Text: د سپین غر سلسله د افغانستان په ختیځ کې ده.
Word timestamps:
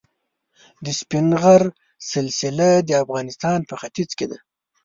د 0.85 0.87
سپین 0.99 1.27
غر 1.41 1.63
سلسله 2.13 2.69
د 2.87 2.89
افغانستان 3.03 3.59
په 3.69 3.75
ختیځ 3.81 4.09
کې 4.17 4.25
ده. 4.31 4.37